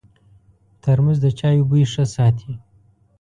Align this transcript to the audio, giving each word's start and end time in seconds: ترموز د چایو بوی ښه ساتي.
ترموز 0.81 1.17
د 1.23 1.27
چایو 1.39 1.67
بوی 1.69 1.83
ښه 1.91 2.03
ساتي. 2.15 2.53